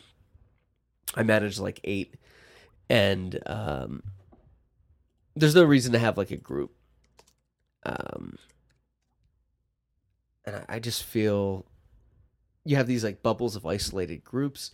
[1.16, 2.16] I manage like eight,
[2.89, 4.04] and um,
[5.36, 6.72] there's no reason to have like a group.
[7.86, 8.38] Um,
[10.46, 11.65] and I, I just feel
[12.65, 14.72] you have these like bubbles of isolated groups,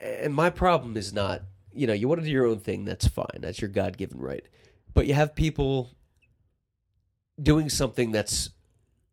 [0.00, 1.42] and my problem is not
[1.72, 2.84] you know you want to do your own thing.
[2.84, 3.40] That's fine.
[3.40, 4.46] That's your God given right.
[4.94, 5.90] But you have people
[7.40, 8.50] doing something that's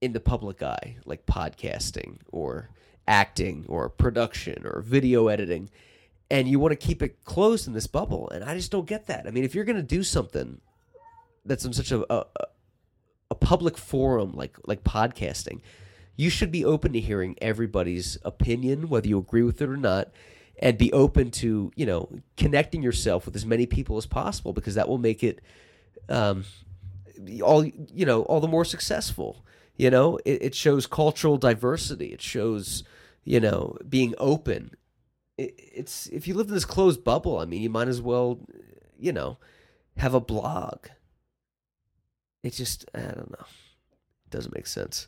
[0.02, 2.70] in the public eye, like podcasting or
[3.08, 5.70] acting or production or video editing,
[6.32, 8.30] and you want to keep it closed in this bubble.
[8.30, 9.28] And I just don't get that.
[9.28, 10.62] I mean, if you're going to do something
[11.46, 12.26] that's in such a, a
[13.32, 15.62] a public forum like like podcasting,
[16.16, 20.10] you should be open to hearing everybody's opinion, whether you agree with it or not,
[20.60, 24.76] and be open to you know connecting yourself with as many people as possible because
[24.76, 25.42] that will make it
[26.10, 26.44] um,
[27.42, 29.46] all you know all the more successful
[29.78, 32.84] you know it, it shows cultural diversity it shows
[33.24, 34.72] you know being open
[35.40, 38.40] it's if you live in this closed bubble i mean you might as well
[38.98, 39.38] you know
[39.98, 40.88] have a blog.
[42.44, 43.46] It just i don't know.
[44.26, 45.08] It doesn't make sense.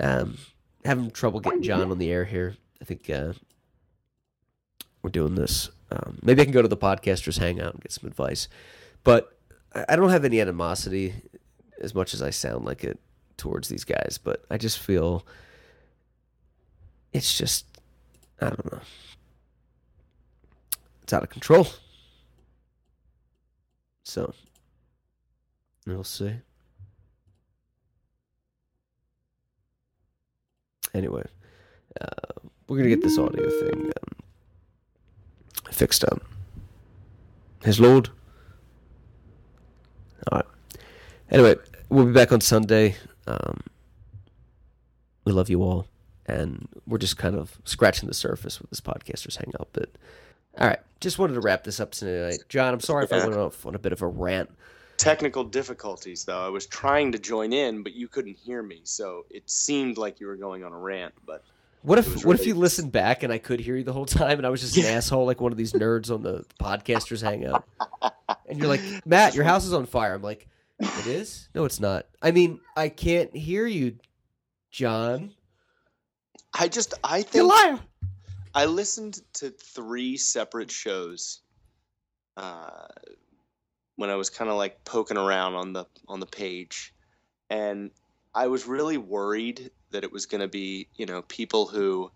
[0.00, 0.38] Um
[0.84, 2.56] having trouble getting john on the air here.
[2.80, 3.32] I think uh
[5.02, 5.70] we're doing this.
[5.90, 8.48] Um, maybe i can go to the podcasters hangout and get some advice.
[9.04, 9.36] But
[9.74, 11.14] I I don't have any animosity
[11.80, 12.98] as much as I sound like it
[13.36, 15.24] towards these guys, but I just feel
[17.12, 17.66] it's just
[18.40, 18.80] I don't know.
[21.08, 21.66] It's out of control.
[24.02, 24.34] So
[25.86, 26.34] we'll see.
[30.92, 31.24] Anyway,
[31.98, 32.04] uh,
[32.66, 34.26] we're gonna get this audio thing um,
[35.72, 36.20] fixed up.
[37.64, 38.10] His lord.
[40.30, 40.46] All right.
[41.30, 41.56] Anyway,
[41.88, 42.96] we'll be back on Sunday.
[43.26, 43.60] Um,
[45.24, 45.86] we love you all,
[46.26, 49.68] and we're just kind of scratching the surface with this podcasters hangout.
[49.72, 49.88] But
[50.58, 52.38] all right, just wanted to wrap this up tonight.
[52.48, 54.50] John, I'm sorry if I went off on a bit of a rant.
[54.96, 56.44] Technical difficulties, though.
[56.44, 60.18] I was trying to join in, but you couldn't hear me, so it seemed like
[60.18, 61.14] you were going on a rant.
[61.24, 61.44] But
[61.82, 64.38] What if what if you listened back and I could hear you the whole time
[64.38, 67.64] and I was just an asshole like one of these nerds on the podcasters hangout?
[68.48, 70.14] And you're like, Matt, your house is on fire.
[70.14, 70.48] I'm like,
[70.80, 71.50] it is?
[71.54, 72.06] No, it's not.
[72.22, 73.96] I mean, I can't hear you,
[74.70, 75.34] John.
[76.58, 77.78] I just, I think You liar.
[78.54, 81.40] I listened to three separate shows
[82.36, 82.86] uh,
[83.96, 86.94] when I was kind of like poking around on the on the page,
[87.50, 87.90] and
[88.34, 92.10] I was really worried that it was going to be you know people who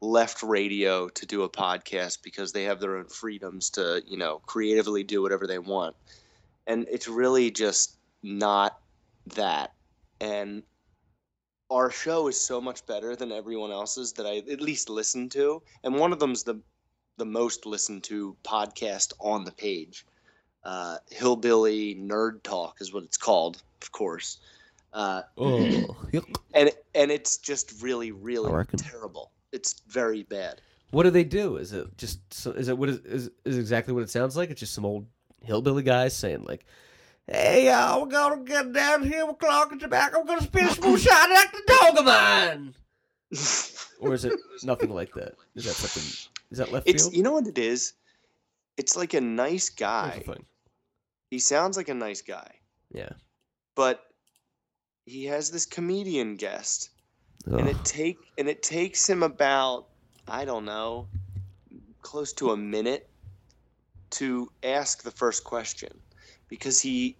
[0.00, 4.40] left radio to do a podcast because they have their own freedoms to you know
[4.46, 5.96] creatively do whatever they want,
[6.66, 8.78] and it's really just not
[9.34, 9.72] that,
[10.20, 10.62] and
[11.70, 15.62] our show is so much better than everyone else's that I at least listen to,
[15.82, 16.60] and one of them's the
[17.18, 20.04] the most listened to podcast on the page.
[20.62, 24.38] Uh, Hillbilly Nerd Talk is what it's called, of course,
[24.92, 25.96] uh, Oh,
[26.54, 29.30] and and it's just really really terrible.
[29.52, 30.60] It's very bad.
[30.90, 31.56] what do they do?
[31.56, 34.50] Is it just so, is it what is, is is exactly what it sounds like?
[34.50, 35.06] It's just some old
[35.42, 36.66] hillbilly guys saying like,
[37.26, 39.26] "Hey, uh, y'all, we're gonna get down here.
[39.26, 40.20] We're clocking tobacco.
[40.20, 42.74] We're gonna spin a moonshine like the dog of mine."
[43.98, 45.34] Or is it nothing like that?
[45.54, 46.30] Is that something?
[46.50, 47.14] Is that left it's field?
[47.14, 47.94] you know what it is.
[48.76, 50.22] It's like a nice guy.
[51.30, 52.60] He sounds like a nice guy,
[52.92, 53.08] Yeah.
[53.74, 54.04] but
[55.06, 56.90] he has this comedian guest
[57.46, 59.88] and it take and it takes him about
[60.28, 61.08] I don't know,
[62.02, 63.08] close to a minute
[64.10, 66.00] to ask the first question
[66.48, 67.16] because he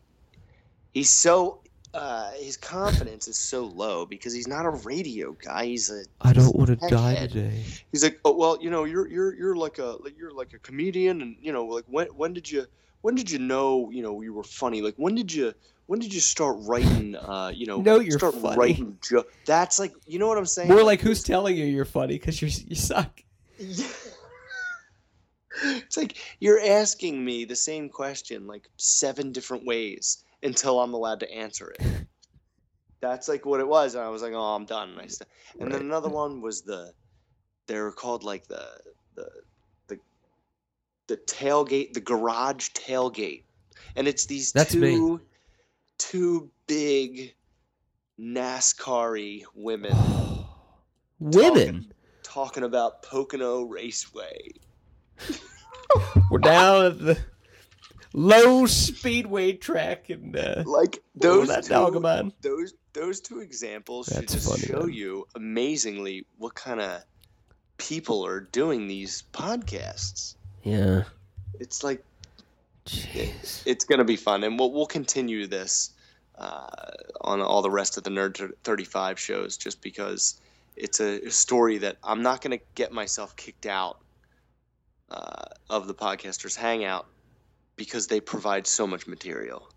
[0.94, 1.60] he's so
[1.94, 5.64] uh, his confidence is so low because he's not a radio guy.
[5.66, 7.30] He's a I don't want to die head.
[7.32, 7.62] today.
[7.90, 11.22] he's like oh well you know you're you're you're like a you're like a comedian
[11.22, 12.66] and you know like when when did you
[13.00, 15.54] when did you know you know you were funny like when did you
[15.86, 18.56] when did you start writing uh you know Know you're start funny.
[18.58, 21.84] writing jo- that's like you know what i'm saying More like who's telling you you're
[21.84, 23.22] funny because you you suck.
[23.58, 23.86] Yeah.
[25.62, 31.20] It's like you're asking me the same question like seven different ways until I'm allowed
[31.20, 32.06] to answer it.
[33.00, 35.28] That's like what it was, and I was like, "Oh, I'm done." And, I st-
[35.60, 36.92] and then another one was the
[37.66, 38.66] they were called like the
[39.14, 39.28] the
[39.88, 39.98] the
[41.06, 43.42] the tailgate, the garage tailgate,
[43.96, 44.96] and it's these That's me.
[44.96, 45.20] two
[45.98, 47.34] two big
[48.18, 49.96] NASCAR women
[51.20, 51.92] Women.
[52.22, 54.50] talking about Pocono Raceway.
[56.30, 57.18] We're down at the
[58.12, 62.32] low speedway track and uh, Like those those that two, dog of mine.
[62.42, 64.92] those those two examples should just funny, show man.
[64.92, 67.02] you amazingly what kind of
[67.78, 70.34] people are doing these podcasts.
[70.62, 71.04] Yeah.
[71.60, 72.02] It's like
[72.86, 73.62] Jeez.
[73.66, 75.90] it's going to be fun, and we'll we'll continue this
[76.38, 76.66] uh,
[77.20, 80.40] on all the rest of the Nerd Thirty Five shows, just because
[80.76, 83.98] it's a story that I'm not going to get myself kicked out
[85.10, 87.06] uh, of the podcasters hangout
[87.76, 89.68] because they provide so much material.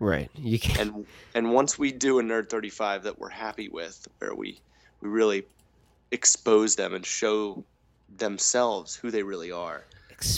[0.00, 0.30] Right.
[0.34, 0.80] You can't.
[0.80, 4.60] and and once we do a nerd 35 that we're happy with where we
[5.00, 5.46] we really
[6.10, 7.64] expose them and show
[8.16, 9.84] themselves who they really are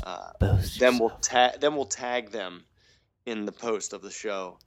[0.04, 0.30] uh,
[0.78, 2.64] then we'll tag then we'll tag them
[3.26, 4.58] in the post of the show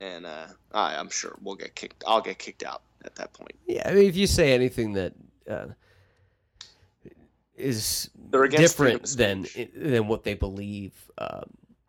[0.00, 3.54] and uh, I, i'm sure we'll get kicked i'll get kicked out at that point
[3.66, 5.12] Yeah, I mean, if you say anything that
[5.48, 5.66] uh,
[7.60, 9.46] is They're against different than
[9.76, 11.44] than what they believe, um,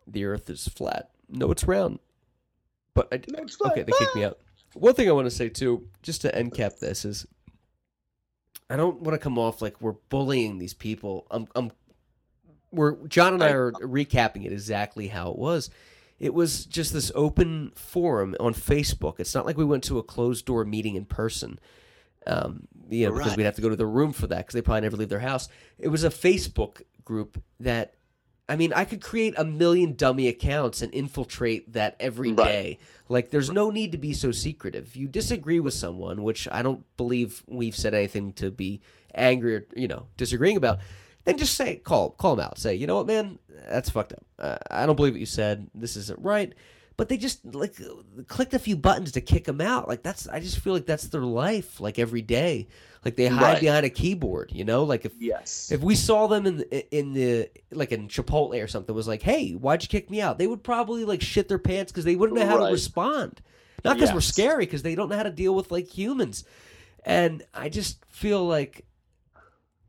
[0.06, 1.10] the Earth is flat.
[1.28, 1.98] No, it's round.
[2.94, 3.72] But I, No, it's flat.
[3.72, 4.38] okay, they kicked me out.
[4.74, 7.26] One thing I want to say too, just to end cap this, is
[8.70, 11.26] I don't want to come off like we're bullying these people.
[11.30, 11.70] I'm, I'm,
[12.70, 15.70] we're John and I I- are recapping it exactly how it was.
[16.18, 19.18] It was just this open forum on Facebook.
[19.18, 21.58] It's not like we went to a closed door meeting in person.
[22.26, 23.38] Um, you know, because Right.
[23.38, 25.20] we'd have to go to the room for that because they probably never leave their
[25.20, 25.48] house.
[25.78, 27.94] It was a Facebook group that,
[28.48, 32.78] I mean, I could create a million dummy accounts and infiltrate that every day.
[32.78, 32.80] Right.
[33.08, 34.86] Like, there's no need to be so secretive.
[34.88, 38.80] If you disagree with someone, which I don't believe we've said anything to be
[39.14, 40.78] angry or you know disagreeing about,
[41.24, 42.58] then just say call call them out.
[42.58, 44.24] Say, you know what, man, that's fucked up.
[44.38, 45.68] Uh, I don't believe what you said.
[45.74, 46.52] This isn't right.
[46.96, 47.74] But they just like
[48.28, 49.88] clicked a few buttons to kick them out.
[49.88, 52.68] Like that's I just feel like that's their life, like every day.
[53.04, 53.60] Like they hide Right.
[53.60, 54.84] behind a keyboard, you know.
[54.84, 55.72] Like if Yes.
[55.72, 59.22] if we saw them in the, in the like in Chipotle or something, was like,
[59.22, 62.14] "Hey, why'd you kick me out?" They would probably like shit their pants because they
[62.16, 63.40] wouldn't know how to respond.
[63.84, 66.44] Not because we're scary, because they don't know how to deal with like humans.
[67.04, 68.84] And I just feel like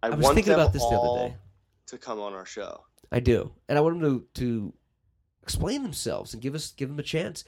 [0.01, 1.35] I, I was thinking about this the other day.
[1.87, 2.83] to come on our show.
[3.11, 4.73] I do, and I want them to to
[5.43, 7.43] explain themselves and give us give them a chance.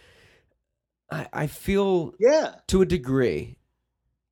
[1.12, 2.56] I I feel Yeah.
[2.68, 3.58] to a degree,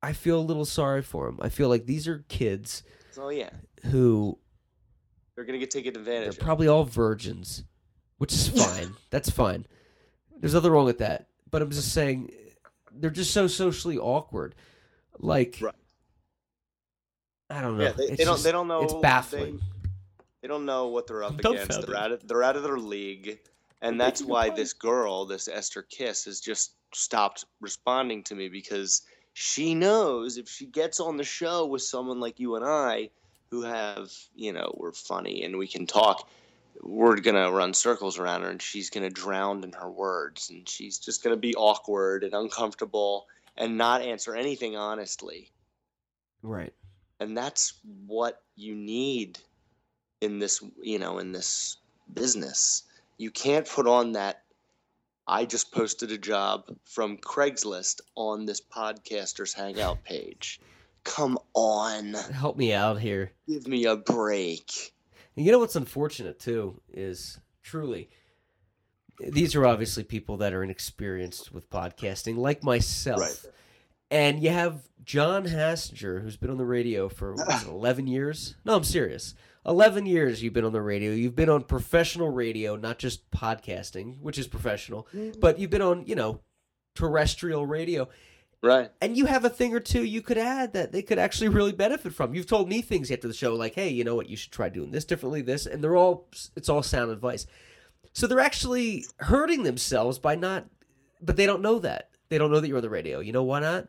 [0.02, 1.38] I feel a little sorry for them.
[1.42, 2.82] I feel like these are kids
[3.18, 3.50] Oh yeah.
[3.86, 4.38] who
[5.34, 6.22] They're gonna get taken advantage.
[6.24, 6.38] they're of.
[6.40, 7.64] probably all virgins,
[8.18, 8.94] which is fine.
[9.10, 9.66] That's fine.
[10.38, 11.28] There's nothing wrong with that.
[11.50, 12.30] But I'm just saying,
[12.92, 14.54] they're just so socially awkward.
[15.18, 15.74] Like, Right.
[17.50, 17.84] I don't know.
[17.84, 18.34] Yeah, they, they don't.
[18.34, 18.82] just- They don't know.
[18.82, 19.60] It's they- baffling.
[20.42, 21.86] They, don't know what they're up I'm against.
[21.86, 22.26] They're out of.
[22.28, 23.38] They're out of their league,
[23.84, 29.02] and that's why this girl, this Esther Kiss, has just stopped responding to me because
[29.34, 33.10] she knows if she gets on the show with someone like you and I,
[33.50, 36.28] who have, you know, we're funny and we can talk.
[36.82, 40.98] We're gonna run circles around her, and she's gonna drown in her words, and she's
[40.98, 45.50] just gonna be awkward and uncomfortable and not answer anything honestly
[46.42, 46.72] right.
[47.20, 47.74] and that's
[48.06, 49.38] what you need
[50.20, 51.76] in this you know in this
[52.12, 52.82] business
[53.18, 54.42] you can't put on that
[55.26, 60.60] i just posted a job from craigslist on this podcasters hangout page
[61.04, 63.32] come on Help me out here.
[63.48, 64.92] give me a break
[65.36, 68.08] And you know what's unfortunate too is truly
[69.20, 73.20] these are obviously people that are inexperienced with podcasting, like myself.
[73.20, 73.44] Right.
[74.10, 78.06] And you have John Hassinger, who's been on the radio for what is it, 11
[78.08, 78.56] years.
[78.64, 79.34] No, I'm serious.
[79.66, 81.12] 11 years you've been on the radio.
[81.12, 85.40] You've been on professional radio, not just podcasting, which is professional, mm-hmm.
[85.40, 86.40] but you've been on, you know,
[86.94, 88.08] terrestrial radio.
[88.62, 91.48] right And you have a thing or two you could add that they could actually
[91.48, 92.34] really benefit from.
[92.34, 94.28] You've told me things after the show, like, "Hey, you know what?
[94.28, 97.46] You should try doing this differently." This, and they're all it's all sound advice.
[98.12, 100.66] So they're actually hurting themselves by not,
[101.20, 102.10] but they don't know that.
[102.28, 103.18] They don't know that you're on the radio.
[103.20, 103.88] You know why not?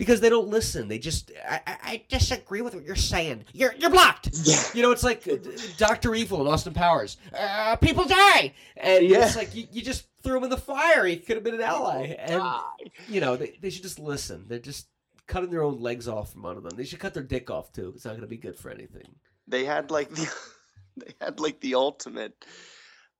[0.00, 0.88] Because they don't listen.
[0.88, 3.44] They just, I, I, disagree with what you're saying.
[3.52, 4.30] You're, you're blocked.
[4.44, 5.28] yeah You know, it's like
[5.76, 7.18] Doctor Evil and Austin Powers.
[7.38, 9.26] Uh, people die, and Yeah.
[9.26, 11.04] it's like you, you just threw him in the fire.
[11.04, 12.42] He could have been an ally, and
[13.10, 14.46] you know, they, they should just listen.
[14.48, 14.86] They're just
[15.26, 16.76] cutting their own legs off from under them.
[16.78, 17.92] They should cut their dick off too.
[17.94, 19.04] It's not going to be good for anything.
[19.46, 20.32] they had like the
[20.96, 22.42] they had like the ultimate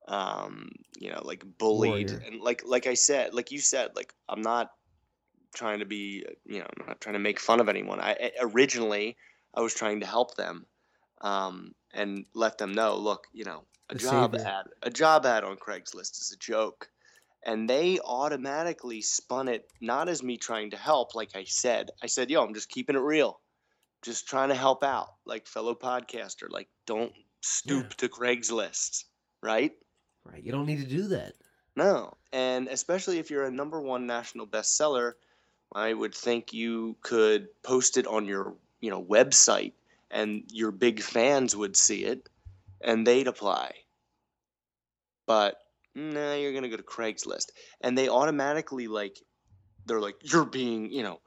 [0.09, 2.23] um you know like bullied Warrior.
[2.27, 4.71] and like like i said like you said like i'm not
[5.55, 8.01] trying to be you know i'm not trying to make fun of anyone.
[8.01, 9.17] I I- originally
[9.55, 10.67] i was trying to help them
[11.21, 14.47] um and let them know look you know a The job savior.
[14.49, 16.89] ad a job ad on craigslist is a joke.
[17.43, 21.91] And they automatically spun it not as me trying to help like i said.
[22.03, 23.41] I said yo i'm just keeping it real.
[24.03, 26.49] Just trying to help out like fellow podcaster.
[26.51, 29.05] Like don't stoop to craigslist.
[29.43, 29.73] Right?
[30.25, 30.43] Right?
[30.45, 31.33] You don't need to do that.
[31.77, 32.15] no.
[32.33, 35.15] And especially if you're a number one national bestseller
[35.75, 39.73] i would think you could post it on your you know website
[40.11, 42.29] and your big fans would see it
[42.81, 43.73] and they'd apply
[45.27, 45.57] but
[45.95, 49.21] nah you're gonna go to craigslist and they automatically like
[49.87, 51.21] they're like you're being you know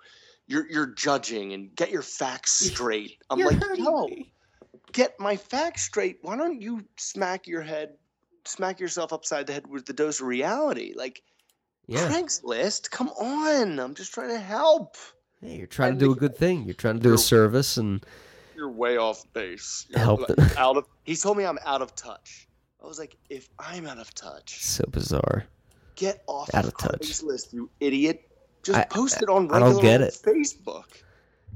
[0.47, 4.33] you're you're judging and get your facts straight i'm like no me.
[4.91, 6.19] get my facts straight.
[6.21, 7.95] Why don't you smack your head,
[8.45, 10.93] smack yourself upside the head with the dose of reality?
[10.95, 11.21] Like
[11.87, 12.07] Yeah.
[12.09, 13.79] Craigslist, come on.
[13.79, 14.95] I'm just trying to help.
[15.41, 16.63] Hey, you're trying to And do a good thing.
[16.63, 18.05] You're trying to do a service and
[18.55, 19.85] You're way off base.
[19.89, 20.49] You're help like them.
[20.57, 20.85] out of.
[21.03, 22.47] He told me I'm out of touch.
[22.81, 25.45] I was like, if I'm out of touch, so bizarre.
[25.95, 27.01] get off Out of of touch.
[27.01, 28.29] Craigslist, you idiot.
[28.63, 30.13] Just I- post it on I don't regular get it.
[30.23, 30.85] Facebook.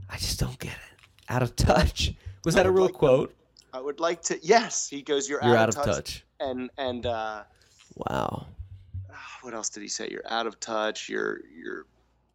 [0.09, 1.05] I just don't get it.
[1.29, 2.13] Out of touch.
[2.45, 3.33] Was that a real like to- quote?
[3.73, 4.39] I would like to.
[4.41, 5.29] Yes, he goes.
[5.29, 6.25] You're, You're out of touch.
[6.39, 7.43] And and uh,
[7.95, 8.47] Wow.
[9.47, 10.10] What else did he say?
[10.12, 11.07] You're out of touch.
[11.07, 11.86] You're you're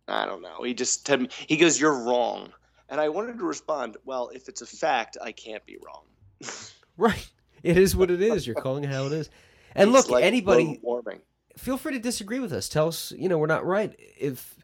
[0.09, 0.63] I don't know.
[0.63, 2.51] He just me he goes, You're wrong.
[2.89, 6.05] And I wanted to respond, Well, if it's a fact, I can't be wrong.
[6.99, 7.31] Right.
[7.63, 8.47] It is what it is.
[8.47, 9.31] You're calling it how it is.
[9.75, 11.21] And It's look, like anybody warming.
[11.57, 12.69] feel free to disagree with us.
[12.69, 13.95] Tell us, you know, we're not right.
[13.99, 14.59] If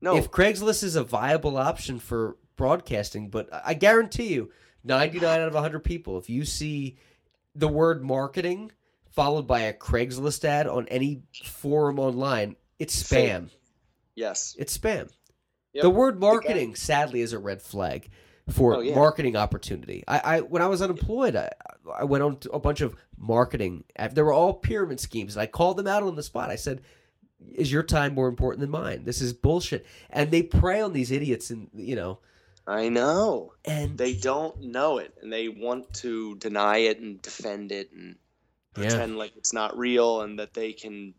[0.00, 4.50] No, if Craigslist is a viable option for broadcasting, but I guarantee you,
[4.84, 6.98] 99 out of 100 people, if you see
[7.56, 8.70] the word marketing
[9.16, 13.48] followed by a Craigslist ad on any forum online, it's spam.
[13.48, 13.58] Fake.
[14.14, 14.54] yes.
[14.58, 15.10] It's spam.
[15.72, 15.82] Yep.
[15.82, 18.08] The word marketing, sadly, is a red flag
[18.50, 18.94] for Oh, yeah.
[18.94, 20.04] marketing opportunity.
[20.06, 21.50] I, I when I was unemployed, I,
[21.98, 23.84] I went on to a bunch of marketing.
[24.12, 25.34] They were all pyramid schemes.
[25.36, 26.48] And I called them out on the spot.
[26.50, 26.80] I said,
[27.54, 29.04] "Is your time more important than mine?
[29.04, 32.20] This is bullshit." And they prey on these idiots, and you know,
[32.66, 33.52] I know.
[33.66, 38.16] and They don't know it, and they want to deny it and defend it and
[38.78, 41.14] yeah, pretend like it's not real and that they can.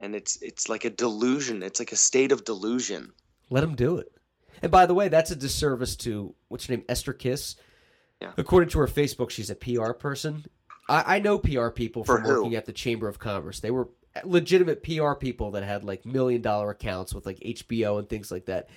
[0.00, 1.62] And it's it's like a delusion.
[1.62, 3.12] It's like a state of delusion.
[3.50, 4.12] let them do it.
[4.62, 7.56] And by the way, that's a disservice to what's her name, Esther Kiss.
[8.20, 8.32] Yeah.
[8.36, 10.44] According to her Facebook, she's a PR person.
[10.88, 13.60] I, I know PR people from working at the Chamber of Commerce.
[13.60, 13.88] They were
[14.24, 18.46] legitimate PR people that had like million dollar accounts with like HBO and things like
[18.46, 18.68] that.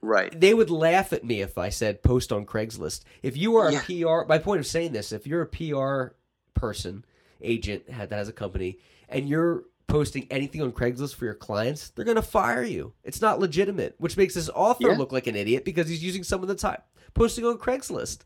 [0.00, 0.38] Right.
[0.38, 3.02] They would laugh at me if I said post on Craigslist.
[3.22, 3.80] If you are a Yeah.
[4.22, 6.14] PR, my point of saying this, if you're a PR
[6.54, 7.04] person,
[7.40, 8.78] agent had- that has a company,
[9.08, 12.92] and you're posting anything on Craigslist for your clients, they're going to fire you.
[13.04, 14.96] It's not legitimate, which makes this author Yeah.
[14.98, 16.82] look like an idiot because he's using some of the time
[17.14, 18.18] posting on Craigslist.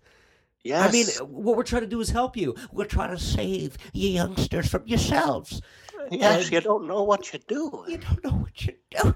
[0.64, 0.88] Yes.
[0.88, 2.54] I mean, what we're trying to do is help you.
[2.72, 5.60] We're trying to save you youngsters from yourselves.
[6.10, 7.90] yes, you don't know what you're doing.
[7.90, 9.14] You don't know what you're doing.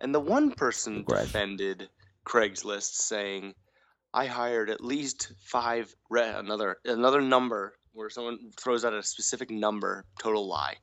[0.00, 1.22] And the one person Right.
[1.24, 1.88] defended
[2.24, 3.54] Craigslist saying,
[4.14, 9.50] "I hired at least five re- another another number where someone throws out a specific
[9.50, 10.76] number, total lie.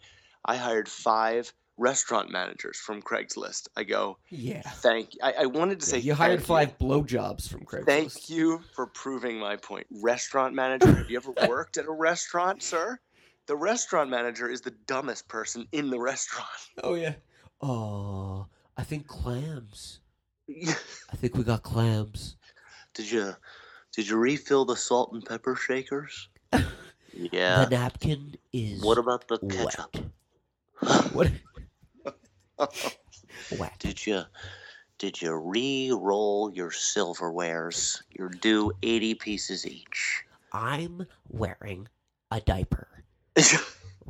[0.45, 4.61] I hired five restaurant managers from Craigslist." I go, Yeah.
[4.61, 7.85] "Thank." I, I wanted to say you hired five blowjobs from Craigslist.
[7.85, 9.87] Thank you for proving my point.
[9.91, 10.93] Restaurant manager.
[10.93, 12.99] Have you ever worked at a restaurant, sir?
[13.47, 16.47] The restaurant manager is the dumbest person in the restaurant.
[16.83, 17.13] Oh yeah.
[17.61, 18.45] Oh,
[18.77, 19.99] I think clams.
[20.49, 22.35] I think we got clams.
[22.93, 23.35] Did you
[23.95, 26.29] did you refill the salt and pepper shakers?
[27.17, 27.65] Yeah.
[27.65, 29.95] The napkin is What about the ketchup?
[31.13, 31.31] What?
[33.59, 33.73] wet.
[33.79, 34.23] Did you
[34.99, 38.01] did you re-roll your silverwares?
[38.11, 40.23] You're due eighty pieces each.
[40.53, 41.87] I'm wearing
[42.31, 42.87] a diaper
[43.35, 43.59] Dude,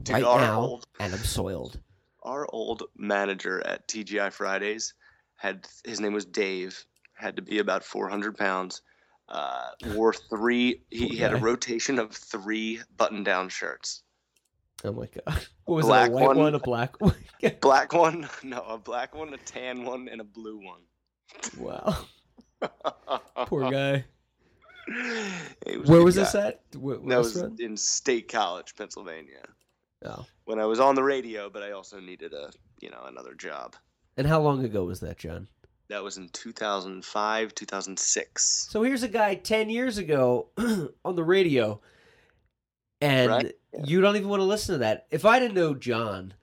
[0.10, 1.80] right now, old and I'm soiled.
[2.24, 4.94] our old manager at TGI Fridays
[5.36, 6.86] had his name was Dave.
[7.14, 8.82] Had to be about four hundred pounds.
[9.30, 10.82] Uh, wore three.
[10.90, 14.04] He, he had a rotation of three button-down shirts.
[14.86, 15.46] Oh my god.
[15.66, 16.14] What was Black it?
[16.14, 16.38] A white one.
[16.38, 17.16] one, a black one?
[17.62, 20.82] Black one, no, a black one, a tan one, and a blue one.
[21.58, 21.98] wow.
[23.48, 24.06] Poor guy.
[25.66, 26.22] He a Where was guy.
[26.24, 26.62] this at?
[26.76, 27.60] What That was restaurant?
[27.60, 29.44] in State College, Pennsylvania.
[30.06, 30.26] Oh.
[30.46, 33.76] When I was on the radio, but I also needed a, you know, another job.
[34.16, 35.48] And how long ago was that, John?
[35.90, 38.68] That was in 2005, 2006.
[38.70, 40.48] So here's a guy 10 years ago
[41.06, 41.80] on the radio,
[43.00, 43.84] and Right, yeah.
[43.86, 45.08] you don't even want to listen to that.
[45.12, 46.34] If I didn't know John,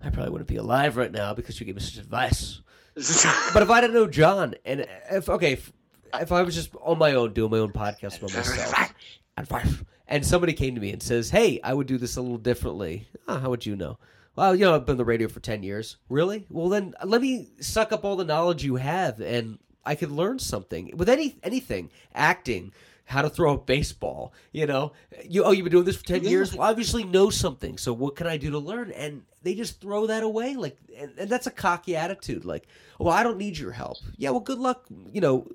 [0.00, 2.60] I probably wouldn't be alive right now because you gave me such advice.
[3.52, 5.72] But if I didn't know John, and if, okay, if,
[6.14, 10.52] if I was just on my own doing my own podcast by myself, and somebody
[10.52, 13.50] came to me and says, hey, I would do this a little differently, oh, how
[13.50, 13.98] would you know?
[14.36, 15.96] Well, you know, I've been on the radio for 10 years.
[16.08, 16.46] Really?
[16.50, 20.38] Well, then let me suck up all the knowledge you have and I could learn
[20.38, 22.72] something with any anything, acting,
[23.04, 24.92] how to throw a baseball, you know.
[25.28, 26.54] You oh, you've been doing this for 10 years?
[26.54, 27.76] Well, obviously know something.
[27.76, 28.92] So what can I do to learn?
[28.92, 32.66] And they just throw that away like and, and that's a cocky attitude like,
[32.98, 35.46] "Well, I don't need your help." Yeah, well, good luck, you know,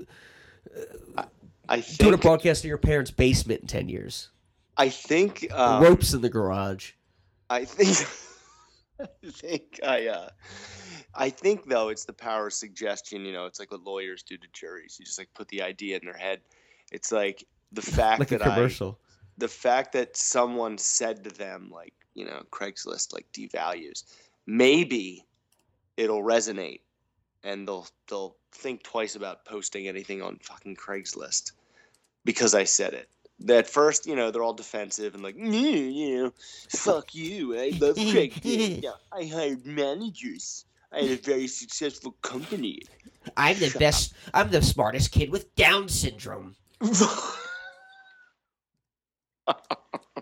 [1.69, 4.30] I doing a think, broadcast in your parents' basement in 10 years.
[4.75, 6.93] I think, um, Ropes in the garage.
[7.49, 8.07] I think,
[9.24, 10.30] I think I, uh,
[11.16, 13.26] I think though it's the power of suggestion.
[13.26, 14.97] You know, it's like what lawyers do to juries.
[15.00, 16.41] You just like put the idea in their head.
[16.91, 18.70] It's like the fact Like a that I,
[19.39, 24.04] the fact that someone said to them like you know craigslist like devalues
[24.45, 25.26] maybe
[25.97, 26.82] it'll resonate
[27.43, 31.54] and they'll they'll think twice about posting anything on fucking craigslist
[32.26, 33.10] because i said it
[33.48, 36.34] at first you know they're all defensive and like "Mm, you know
[36.70, 42.82] fuck you i love craigslist yeah, i hired managers i had a very successful company
[43.36, 44.14] I'm the best.
[44.34, 46.56] I'm the smartest kid with Down syndrome.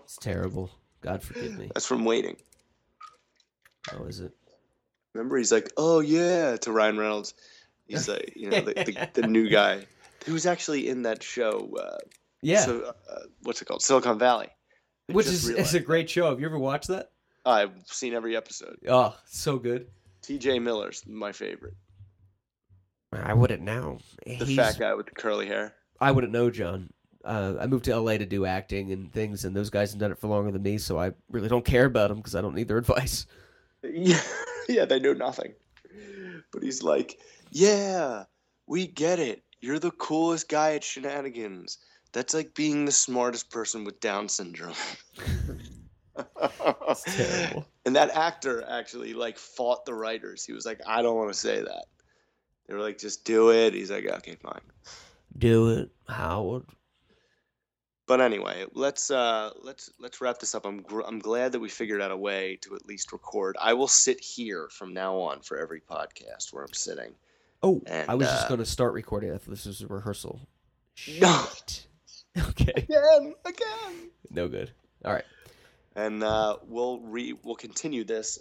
[0.08, 0.70] It's terrible.
[1.02, 1.70] God forgive me.
[1.74, 2.38] that's from waiting
[3.90, 4.32] How is it?
[5.12, 7.34] Remember, he's like, "Oh yeah," to Ryan Reynolds.
[7.86, 9.86] He's like, you know, the, the, the new guy
[10.24, 11.70] who was actually in that show.
[11.78, 11.98] Uh,
[12.42, 13.82] Yeah, So, uh, what's it called?
[13.82, 14.48] Silicon Valley.
[15.08, 16.28] I which just is it's a great show.
[16.28, 17.10] Have you ever watched that?
[17.44, 18.76] I've seen every episode.
[18.88, 19.86] Oh, so good.
[20.22, 20.58] T.J.
[20.58, 21.74] Miller's my favorite.
[23.12, 23.98] I wouldn't know.
[24.26, 25.74] The He's- fat guy with the curly hair.
[26.00, 26.90] I wouldn't know, John.
[27.24, 30.12] Uh, I moved to LA to do acting and things, and those guys have done
[30.12, 32.54] it for longer than me, so I really don't care about them because I don't
[32.54, 33.26] need their advice.
[33.82, 34.20] Yeah,
[34.68, 35.54] yeah, they know nothing.
[36.52, 37.18] But he's like,
[37.50, 38.24] "Yeah,
[38.66, 39.42] we get it.
[39.60, 41.78] You're the coolest guy at Shenaniganz.
[42.18, 44.74] That's like being the smartest person with Down syndrome.
[47.06, 47.64] terrible.
[47.86, 50.44] And that actor actually like fought the writers.
[50.44, 51.84] He was like, I don't want to say that.
[52.66, 53.72] They were like, just do it.
[53.72, 54.62] He's like, okay, fine.
[55.38, 56.64] Do it, Howard.
[58.08, 60.66] But anyway, let's uh, let's let's wrap this up.
[60.66, 63.56] I'm gr- I'm glad that we figured out a way to at least record.
[63.60, 67.14] I will sit here from now on for every podcast where I'm sitting.
[67.62, 69.30] Oh, And, I was just uh, going to start recording.
[69.30, 70.40] I thought this was a rehearsal.
[70.94, 71.86] Shit.
[72.50, 72.72] Okay.
[72.76, 74.10] Again, again.
[74.30, 74.70] No good.
[75.04, 75.24] All right.
[75.96, 78.38] And uh, we'll re we'll continue this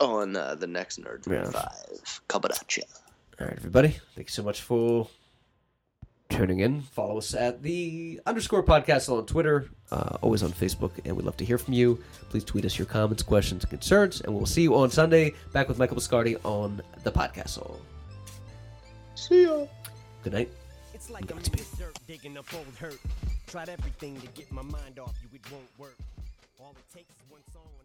[0.00, 1.50] on uh, the next Nerd Yeah.
[1.50, 2.20] Five.
[2.28, 2.82] Coming at ya.
[3.40, 3.96] All right, everybody.
[4.14, 5.08] Thanks so much for
[6.30, 6.82] tuning in.
[6.82, 11.36] Follow us at the underscore podcast on Twitter, uh, always on Facebook, and we'd love
[11.36, 12.02] to hear from you.
[12.30, 15.68] Please tweet us your comments, questions, and concerns, and we'll see you on Sunday back
[15.68, 17.60] with Michael Biscardi on the podcast.
[19.14, 19.66] See ya.
[20.22, 20.50] Good night.
[21.04, 21.44] It's like I'm in
[21.78, 22.98] dirt digging up old hurt.
[23.46, 25.98] Tried everything to get my mind off you, it won't work.
[26.58, 27.83] All it takes is one song